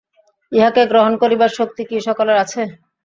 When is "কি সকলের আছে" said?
1.89-2.61